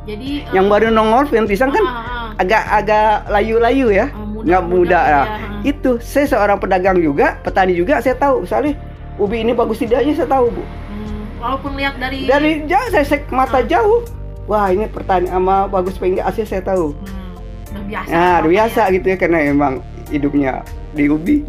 Jadi 0.06 0.46
yang 0.54 0.70
baru 0.70 0.94
nongol 0.94 1.26
pohon 1.26 1.50
pisang 1.50 1.74
kan 1.74 1.82
ah, 1.82 1.90
ah, 1.90 2.02
ah. 2.06 2.30
agak-agak 2.38 3.26
layu-layu 3.28 3.90
ya 3.90 4.06
muda- 4.14 4.46
nggak 4.46 4.64
muda, 4.64 4.78
muda 4.78 5.00
ya. 5.02 5.10
ya. 5.10 5.24
itu 5.66 5.98
saya 5.98 6.26
seorang 6.30 6.62
pedagang 6.62 7.02
juga 7.02 7.42
petani 7.42 7.74
juga 7.74 7.98
saya 7.98 8.14
tahu 8.14 8.46
misalnya 8.46 8.78
ubi 9.18 9.42
ini 9.42 9.52
bagus 9.52 9.82
tidaknya 9.82 10.14
saya 10.14 10.30
tahu 10.30 10.54
bu 10.54 10.64
Hmm, 10.86 11.24
walaupun 11.42 11.72
lihat 11.74 11.98
dari 11.98 12.30
dari 12.30 12.52
jauh 12.66 12.88
saya 12.90 13.02
cek 13.04 13.34
mata 13.34 13.66
jauh 13.66 14.06
wah 14.46 14.70
ini 14.70 14.86
pertani 14.86 15.26
sama 15.26 15.66
bagus 15.66 15.98
enggak 15.98 16.30
asli 16.30 16.46
saya 16.46 16.62
tahu 16.62 16.94
hmm, 16.94 17.34
udah 17.74 17.84
biasa. 17.90 18.10
nah 18.14 18.36
udah 18.40 18.52
biasa 18.54 18.82
ya. 18.84 18.94
gitu 18.94 19.06
ya 19.10 19.18
karena 19.18 19.38
emang 19.42 19.74
hidupnya 20.08 20.62
di 20.94 21.10
ubi 21.10 21.42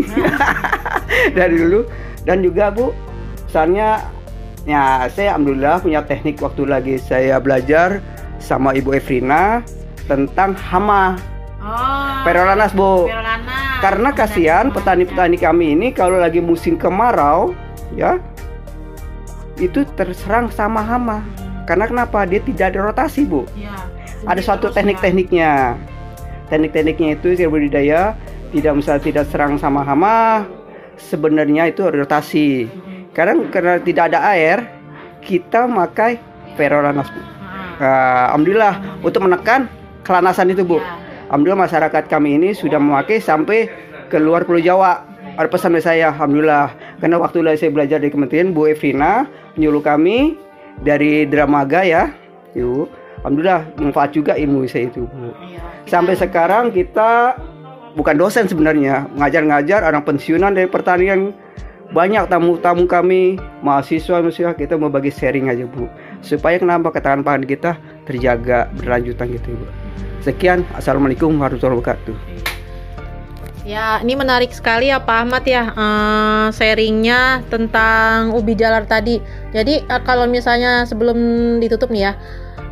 dari 1.36 1.54
dulu 1.54 1.84
dan 2.24 2.40
juga 2.40 2.72
bu 2.72 2.96
misalnya 3.56 4.04
ya 4.68 5.08
saya 5.08 5.32
alhamdulillah 5.32 5.80
punya 5.80 6.04
teknik 6.04 6.36
waktu 6.44 6.68
lagi 6.68 7.00
saya 7.00 7.40
belajar 7.40 8.04
sama 8.36 8.76
ibu 8.76 8.92
Efrina 8.92 9.64
tentang 10.04 10.52
hama 10.52 11.16
Oh. 11.56 12.22
perolanas 12.22 12.70
bu 12.76 13.08
Perolana. 13.10 13.80
karena 13.82 14.08
kasihan 14.14 14.68
petani-petani 14.70 15.34
kami 15.34 15.72
ini 15.74 15.88
kalau 15.90 16.20
lagi 16.20 16.38
musim 16.38 16.76
kemarau 16.78 17.56
ya 17.96 18.20
itu 19.58 19.82
terserang 19.98 20.46
sama 20.52 20.78
hama 20.84 21.24
karena 21.66 21.88
kenapa 21.90 22.22
dia 22.22 22.38
tidak 22.44 22.76
ada 22.76 22.92
rotasi 22.92 23.24
bu 23.26 23.48
Iya. 23.56 23.72
ada 24.28 24.40
suatu 24.44 24.68
ya. 24.70 24.78
teknik-tekniknya 24.78 25.52
teknik-tekniknya 26.52 27.08
itu 27.18 27.34
saya 27.34 27.48
budidaya 27.48 28.00
tidak 28.52 28.72
misalnya 28.76 29.02
tidak 29.02 29.24
serang 29.32 29.56
sama 29.58 29.80
hama 29.82 30.44
sebenarnya 31.00 31.72
itu 31.72 31.82
rotasi 31.82 32.68
Mm-mm. 32.70 32.95
Karena 33.16 33.32
karena 33.48 33.80
tidak 33.80 34.12
ada 34.12 34.20
air 34.36 34.68
kita 35.24 35.64
pakai 35.64 36.20
ferolanas 36.60 37.08
bu 37.08 37.20
Ah. 37.76 37.80
Ah, 37.80 38.24
alhamdulillah 38.32 39.00
untuk 39.00 39.24
menekan 39.24 39.68
kelanasan 40.04 40.52
itu 40.52 40.64
bu 40.64 40.76
Iya. 40.80 41.06
Alhamdulillah 41.26 41.66
masyarakat 41.66 42.04
kami 42.06 42.38
ini 42.38 42.54
sudah 42.54 42.78
memakai 42.78 43.18
sampai 43.18 43.66
keluar 44.06 44.46
Pulau 44.46 44.62
Jawa. 44.62 45.02
Ada 45.34 45.50
pesan 45.50 45.74
dari 45.74 45.84
saya, 45.84 46.14
Alhamdulillah. 46.14 46.72
Karena 47.02 47.18
waktu 47.18 47.42
saya 47.58 47.68
belajar 47.74 47.98
di 47.98 48.08
kementerian, 48.08 48.54
Bu 48.54 48.70
Evrina 48.70 49.26
menyuruh 49.58 49.82
kami 49.82 50.38
dari 50.80 51.26
Dramaga 51.26 51.82
ya. 51.82 52.14
Yuk, 52.54 52.88
Alhamdulillah 53.20 53.68
manfaat 53.76 54.14
juga 54.14 54.38
ilmu 54.38 54.64
saya 54.70 54.88
itu, 54.88 55.04
Bu. 55.04 55.34
Iya. 55.44 55.60
Sampai 55.90 56.14
sekarang 56.14 56.70
kita 56.70 57.36
bukan 57.98 58.16
dosen 58.16 58.46
sebenarnya, 58.46 59.10
ngajar-ngajar 59.18 59.82
orang 59.82 60.06
pensiunan 60.06 60.54
dari 60.54 60.70
pertanian. 60.70 61.34
Banyak 61.94 62.26
tamu-tamu 62.26 62.90
kami, 62.90 63.38
mahasiswa 63.62 64.18
mahasiswa 64.18 64.58
kita 64.58 64.74
mau 64.74 64.90
bagi 64.90 65.14
sharing 65.14 65.46
aja, 65.46 65.70
Bu. 65.70 65.86
Supaya 66.18 66.58
kenapa 66.58 66.90
ketahanan 66.90 67.22
pangan 67.22 67.44
kita 67.46 67.70
terjaga 68.10 68.66
berlanjutan 68.74 69.30
gitu, 69.30 69.54
Bu. 69.54 69.66
Sekian, 70.18 70.66
Assalamualaikum 70.74 71.30
warahmatullahi 71.38 71.78
wabarakatuh. 71.78 72.16
Ya, 73.66 73.98
ini 74.02 74.14
menarik 74.14 74.54
sekali 74.54 74.94
ya 74.94 75.02
Pak 75.02 75.26
Ahmad 75.26 75.42
ya 75.42 75.74
eh, 75.74 76.46
sharingnya 76.54 77.42
tentang 77.50 78.30
ubi 78.34 78.54
jalar 78.54 78.86
tadi. 78.86 79.18
Jadi 79.50 79.82
eh, 79.82 80.02
kalau 80.06 80.26
misalnya 80.26 80.86
sebelum 80.86 81.18
ditutup 81.58 81.90
nih 81.90 82.10
ya, 82.10 82.12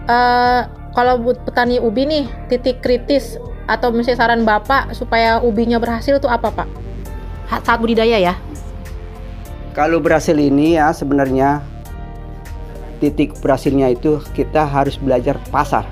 eh, 0.07 0.61
kalau 0.95 1.19
buat 1.19 1.43
petani 1.43 1.83
ubi 1.83 2.07
nih 2.07 2.25
titik 2.47 2.79
kritis 2.79 3.39
atau 3.67 3.91
misalnya 3.91 4.19
saran 4.23 4.43
Bapak 4.47 4.95
supaya 4.95 5.43
ubinya 5.43 5.83
berhasil 5.83 6.19
tuh 6.23 6.31
apa 6.31 6.51
Pak? 6.51 6.69
Saat 7.67 7.83
budidaya 7.83 8.19
ya? 8.23 8.35
Kalau 9.75 9.99
berhasil 9.99 10.39
ini 10.39 10.79
ya 10.79 10.95
sebenarnya 10.95 11.59
titik 13.03 13.35
berhasilnya 13.43 13.91
itu 13.91 14.23
kita 14.31 14.63
harus 14.63 14.95
belajar 14.95 15.35
pasar. 15.51 15.83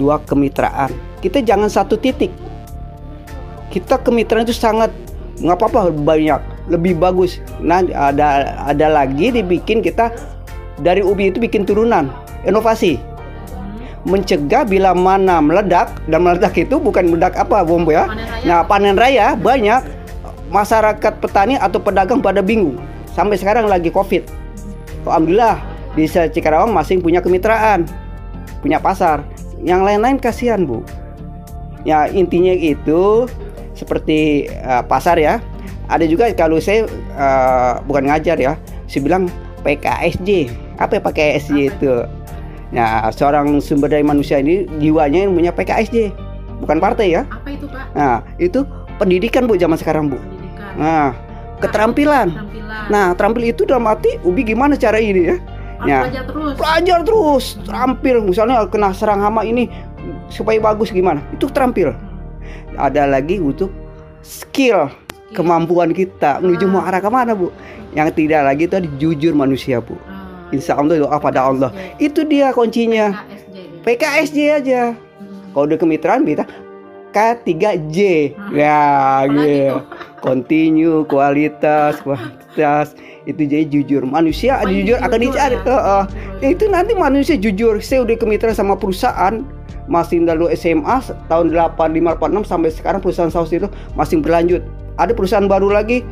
Dua 0.00 0.16
kemitraan. 0.24 0.96
Kita 1.20 1.44
jangan 1.44 1.68
satu 1.68 2.00
titik. 2.00 2.32
Kita 3.68 4.00
kemitraan 4.00 4.48
itu 4.48 4.56
sangat 4.56 4.88
nggak 5.44 5.60
apa-apa 5.60 5.92
banyak, 5.92 6.40
lebih 6.72 6.96
bagus. 6.96 7.36
Nah 7.60 7.84
ada 7.92 8.56
ada 8.64 8.86
lagi 8.88 9.36
dibikin 9.36 9.84
kita 9.84 10.08
dari 10.80 11.04
ubi 11.04 11.28
itu 11.28 11.36
bikin 11.36 11.68
turunan 11.68 12.08
inovasi 12.48 12.96
mencegah 14.06 14.62
bila 14.62 14.94
mana 14.94 15.42
meledak 15.42 15.90
dan 16.06 16.22
meledak 16.22 16.54
itu 16.54 16.78
bukan 16.78 17.10
meledak 17.10 17.34
apa 17.36 17.66
bom 17.66 17.82
ya. 17.90 18.06
Panen. 18.06 18.46
Nah 18.46 18.60
panen 18.64 18.94
raya 18.96 19.34
banyak 19.34 19.82
masyarakat 20.50 21.18
petani 21.18 21.58
atau 21.58 21.82
pedagang 21.82 22.22
pada 22.22 22.40
bingung 22.40 22.78
sampai 23.16 23.40
sekarang 23.40 23.66
lagi 23.66 23.88
covid. 23.88 24.26
Alhamdulillah 25.06 25.62
di 25.96 26.04
Cikarawang 26.04 26.74
masing 26.74 27.00
punya 27.00 27.24
kemitraan, 27.24 27.88
punya 28.60 28.76
pasar. 28.76 29.24
Yang 29.64 29.80
lain-lain 29.88 30.18
kasihan 30.20 30.68
bu. 30.68 30.84
Ya 31.88 32.10
intinya 32.12 32.52
itu 32.52 33.24
seperti 33.72 34.50
eh, 34.50 34.82
pasar 34.84 35.16
ya. 35.16 35.40
Ada 35.86 36.04
juga 36.04 36.28
kalau 36.34 36.58
saya 36.58 36.84
eh, 37.16 37.72
bukan 37.88 38.10
ngajar 38.10 38.36
ya, 38.36 38.58
saya 38.84 39.00
bilang 39.00 39.30
PKSJ. 39.64 40.52
Apa 40.76 40.98
ya 40.98 41.02
PKSJ 41.02 41.58
itu? 41.72 42.04
Nah, 42.74 43.08
seorang 43.14 43.62
sumber 43.62 43.88
daya 43.88 44.02
manusia 44.02 44.42
ini 44.42 44.66
jiwanya 44.82 45.24
yang 45.24 45.32
punya 45.32 45.54
PKSJ, 45.54 46.10
bukan 46.60 46.82
partai 46.82 47.14
ya. 47.14 47.22
Apa 47.30 47.48
itu 47.54 47.70
Pak? 47.70 47.94
Nah, 47.94 48.20
itu 48.42 48.66
pendidikan 48.98 49.46
Bu 49.46 49.54
zaman 49.54 49.78
sekarang, 49.78 50.10
Bu. 50.10 50.18
Nah, 50.76 51.16
keterampilan. 51.60 52.28
Nah, 52.92 53.16
terampil 53.16 53.50
itu 53.50 53.64
dalam 53.64 53.88
arti 53.88 54.20
ubi 54.22 54.44
gimana 54.44 54.76
cara 54.76 55.00
ini 55.00 55.34
ya? 55.34 55.36
Ya. 55.84 56.08
belajar 56.08 56.24
terus. 56.24 56.54
Belajar 56.56 56.98
terus, 57.04 57.44
terampil. 57.68 58.16
Misalnya 58.24 58.64
kena 58.68 58.96
serang 58.96 59.20
hama 59.20 59.44
ini 59.44 59.68
supaya 60.32 60.56
bagus 60.60 60.88
gimana? 60.88 61.20
Itu 61.36 61.52
terampil. 61.52 61.92
Ada 62.76 63.08
lagi 63.08 63.40
untuk 63.40 63.72
skill, 64.24 64.88
kemampuan 65.36 65.92
kita 65.92 66.40
menuju 66.40 66.64
mau 66.68 66.84
arah 66.84 67.00
ke 67.00 67.10
mana, 67.12 67.32
Bu? 67.36 67.52
Yang 67.96 68.24
tidak 68.24 68.44
lagi 68.44 68.68
itu 68.68 68.76
ada 68.76 68.88
jujur 69.00 69.32
manusia, 69.32 69.80
Bu. 69.80 69.96
Ah, 70.08 70.52
Insya 70.52 70.76
Allah 70.76 71.00
doa 71.00 71.16
pada 71.20 71.44
Allah. 71.44 71.70
Itu 72.00 72.24
dia 72.24 72.52
kuncinya. 72.52 73.24
PKSJ. 73.84 74.38
Aja. 74.60 74.82
Hmm. 74.92 75.52
Kalau 75.54 75.64
udah 75.68 75.78
kemitraan 75.78 76.26
kita 76.26 76.44
K3J. 77.16 77.98
Ya, 78.52 79.24
Apalagi 79.24 79.72
gitu. 79.72 79.76
Continue, 80.20 81.04
kualitas, 81.06 82.00
kualitas. 82.00 82.96
Itu 83.26 83.42
jadi 83.44 83.66
jujur. 83.68 84.06
Manusia 84.06 84.62
Oh, 84.62 84.68
jujur 84.70 84.96
akan 84.98 85.18
dicari. 85.18 85.56
ya. 85.60 86.06
Itu 86.40 86.70
nanti 86.70 86.94
manusia 86.96 87.36
jujur. 87.36 87.78
Saya 87.82 88.06
udah 88.06 88.16
kemitraan 88.16 88.56
sama 88.56 88.78
perusahaan 88.78 89.44
masih 89.86 90.26
lalu 90.26 90.50
SMA 90.58 90.98
tahun 91.30 91.54
8586 91.54 92.42
sampai 92.42 92.70
sekarang 92.74 93.00
perusahaan 93.02 93.30
saus 93.30 93.54
itu 93.54 93.70
masih 93.94 94.18
berlanjut. 94.18 94.62
Ada 94.98 95.12
perusahaan 95.14 95.46
baru 95.46 95.70
lagi 95.70 96.02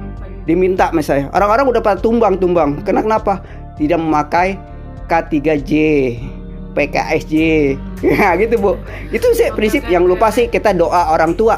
diminta 0.45 0.93
misalnya. 0.93 1.33
Orang-orang 1.33 1.73
udah 1.75 1.83
pada 1.83 1.99
tumbang-tumbang. 1.99 2.85
Karena 2.85 3.03
kenapa? 3.03 3.43
tidak 3.75 3.99
memakai 3.99 4.55
K3J, 5.11 5.71
PKSJ. 6.75 7.35
Ya 8.05 8.37
gitu 8.37 8.61
Bu. 8.61 8.77
Itu 9.09 9.33
sih 9.33 9.49
prinsip 9.57 9.89
yang 9.89 10.05
lupa 10.05 10.29
sih 10.29 10.45
kita 10.53 10.77
doa 10.77 11.09
orang 11.17 11.33
tua. 11.33 11.57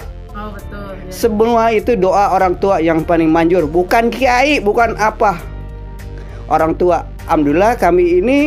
Semua 1.06 1.70
itu 1.70 1.94
doa 1.94 2.34
orang 2.34 2.58
tua 2.58 2.82
yang 2.82 3.06
paling 3.06 3.30
manjur, 3.30 3.62
bukan 3.70 4.10
kiai, 4.10 4.58
bukan 4.58 4.98
apa. 4.98 5.38
Orang 6.50 6.74
tua. 6.74 7.06
Alhamdulillah 7.26 7.78
kami 7.78 8.22
ini 8.22 8.38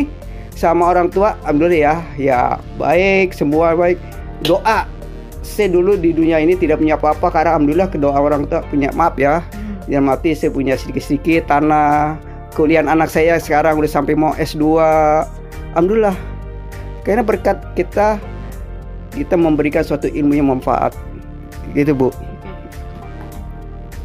sama 0.55 0.91
orang 0.91 1.07
tua, 1.07 1.39
alhamdulillah 1.47 1.79
ya, 1.79 1.95
ya 2.19 2.39
baik, 2.75 3.31
semua 3.31 3.75
baik. 3.75 3.95
Doa. 4.43 4.83
Saya 5.39 5.71
dulu 5.71 5.95
di 5.95 6.11
dunia 6.11 6.39
ini 6.39 6.55
tidak 6.55 6.83
punya 6.83 6.99
apa-apa 6.99 7.31
karena 7.31 7.55
alhamdulillah 7.55 7.89
kedua 7.91 8.11
orang 8.15 8.43
tua 8.47 8.63
punya 8.67 8.91
maaf 8.91 9.15
ya. 9.15 9.39
Yang 9.87 10.03
mati 10.03 10.29
saya 10.35 10.51
punya 10.51 10.75
sedikit-sedikit 10.75 11.47
tanah. 11.47 12.19
Kuliah 12.53 12.83
anak 12.83 13.07
saya 13.07 13.39
sekarang 13.39 13.79
udah 13.79 13.87
sampai 13.87 14.19
mau 14.19 14.35
S2. 14.35 14.79
Alhamdulillah. 15.73 16.15
Karena 17.07 17.23
berkat 17.23 17.55
kita 17.73 18.19
kita 19.15 19.35
memberikan 19.39 19.81
suatu 19.81 20.11
ilmu 20.11 20.35
yang 20.35 20.51
manfaat. 20.51 20.93
Gitu, 21.73 21.95
Bu. 21.95 22.11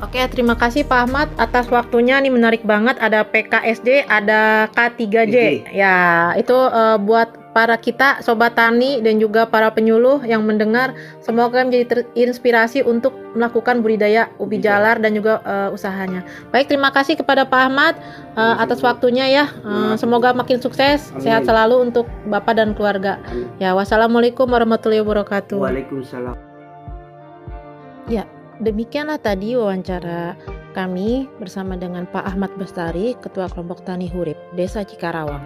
Oke, 0.03 0.21
terima 0.31 0.59
kasih 0.59 0.83
Pak 0.83 1.01
Ahmad 1.07 1.29
atas 1.39 1.71
waktunya. 1.71 2.19
Ini 2.19 2.31
menarik 2.33 2.67
banget. 2.67 2.99
Ada 2.99 3.23
PKSD, 3.29 4.09
ada 4.11 4.67
K3J. 4.75 5.71
Ya, 5.71 6.35
itu 6.35 6.55
eh, 6.55 6.99
buat 6.99 7.45
para 7.55 7.79
kita 7.79 8.19
sobat 8.27 8.59
tani 8.59 8.99
dan 8.99 9.23
juga 9.23 9.47
para 9.47 9.71
penyuluh 9.71 10.27
yang 10.27 10.43
mendengar. 10.43 10.93
Semoga 11.23 11.63
menjadi 11.63 12.03
terinspirasi 12.13 12.83
untuk 12.83 13.15
melakukan 13.39 13.79
budidaya 13.81 14.29
ubi 14.43 14.59
Ubi 14.59 14.67
jalar. 14.67 14.99
dan 14.99 15.15
juga 15.15 15.39
eh, 15.47 15.71
usahanya. 15.71 16.27
Baik, 16.51 16.67
terima 16.67 16.91
kasih 16.91 17.15
kepada 17.15 17.47
Pak 17.47 17.63
Ahmad 17.71 17.95
eh, 18.35 18.57
atas 18.59 18.83
waktunya 18.83 19.31
ya. 19.31 19.45
Eh, 19.63 19.95
semoga 19.97 20.35
makin 20.35 20.59
sukses, 20.59 21.15
Amin. 21.15 21.23
sehat 21.23 21.47
selalu 21.47 21.91
untuk 21.91 22.11
Bapak 22.27 22.59
dan 22.59 22.75
keluarga. 22.75 23.23
Ya, 23.63 23.73
wassalamualaikum 23.79 24.51
warahmatullahi 24.51 25.01
wabarakatuh. 25.07 25.63
Waalaikumsalam. 25.63 26.37
Demikianlah 28.63 29.19
tadi 29.19 29.59
wawancara 29.59 30.39
kami 30.79 31.27
bersama 31.43 31.75
dengan 31.75 32.07
Pak 32.07 32.23
Ahmad 32.23 32.55
Bestari, 32.55 33.19
Ketua 33.19 33.51
Kelompok 33.51 33.83
Tani 33.83 34.07
Hurip, 34.07 34.39
Desa 34.55 34.87
Cikarawang. 34.87 35.43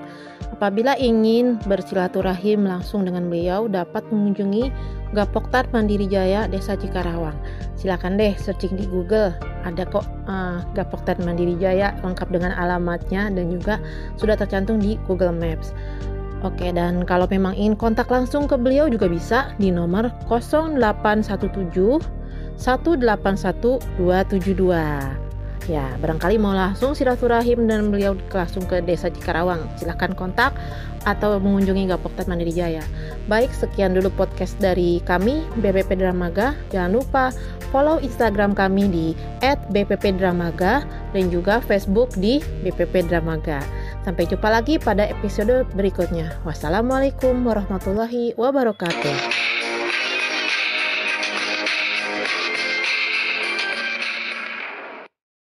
Apabila 0.53 0.93
ingin 1.00 1.57
bersilaturahim 1.65 2.69
langsung 2.69 3.09
dengan 3.09 3.33
beliau, 3.33 3.65
dapat 3.65 4.05
mengunjungi 4.12 4.69
Gapoktat 5.17 5.73
Mandiri 5.73 6.05
Jaya, 6.05 6.45
Desa 6.53 6.77
Cikarawang. 6.77 7.37
Silakan 7.81 8.21
deh 8.21 8.37
searching 8.37 8.77
di 8.77 8.85
Google, 8.85 9.33
ada 9.65 9.88
kok 9.88 10.05
eh, 10.29 10.61
Gapoktat 10.77 11.17
Mandiri 11.25 11.57
Jaya 11.57 11.97
lengkap 12.05 12.29
dengan 12.29 12.53
alamatnya 12.61 13.33
dan 13.33 13.49
juga 13.49 13.81
sudah 14.21 14.37
tercantum 14.37 14.77
di 14.81 15.00
Google 15.09 15.33
Maps. 15.33 15.73
Oke, 16.45 16.71
dan 16.77 17.03
kalau 17.09 17.25
memang 17.27 17.57
ingin 17.57 17.75
kontak 17.75 18.12
langsung 18.12 18.47
ke 18.47 18.55
beliau 18.55 18.87
juga 18.87 19.09
bisa 19.11 19.50
di 19.57 19.73
nomor 19.73 20.12
0817 20.29 22.18
181272. 22.59 25.29
Ya, 25.69 25.85
barangkali 26.00 26.41
mau 26.41 26.57
langsung 26.57 26.97
silaturahim 26.97 27.69
dan 27.69 27.93
beliau 27.93 28.17
langsung 28.33 28.65
ke 28.65 28.81
Desa 28.81 29.12
Cikarawang, 29.12 29.69
silahkan 29.77 30.17
kontak 30.17 30.57
atau 31.05 31.37
mengunjungi 31.37 31.93
Gapoktat 31.93 32.25
Mandiri 32.25 32.57
Jaya. 32.57 32.81
Baik, 33.29 33.53
sekian 33.53 33.93
dulu 33.93 34.09
podcast 34.17 34.57
dari 34.57 35.05
kami 35.05 35.45
BPP 35.61 36.00
Dramaga. 36.00 36.57
Jangan 36.73 36.97
lupa 36.97 37.25
follow 37.69 38.00
Instagram 38.00 38.57
kami 38.57 38.88
di 38.88 39.07
@bppdramaga 39.45 40.88
dan 41.12 41.25
juga 41.29 41.61
Facebook 41.61 42.17
di 42.17 42.41
BPP 42.65 43.05
Dramaga. 43.05 43.61
Sampai 44.09 44.25
jumpa 44.25 44.49
lagi 44.49 44.81
pada 44.81 45.05
episode 45.05 45.69
berikutnya. 45.77 46.33
Wassalamualaikum 46.49 47.45
warahmatullahi 47.45 48.33
wabarakatuh. 48.41 49.48